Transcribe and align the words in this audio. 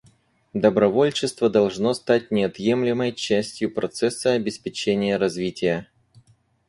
Добровольчество 0.55 1.47
должно 1.47 1.93
стать 1.93 2.31
неотъемлемой 2.31 3.13
частью 3.13 3.71
процесса 3.71 4.31
обеспечения 4.33 5.15
развития. 5.17 5.89